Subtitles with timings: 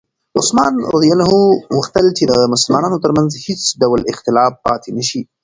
[0.39, 1.05] عثمان رض
[1.75, 5.21] غوښتل چې د مسلمانانو ترمنځ هېڅ ډول اختلاف پاتې نه شي.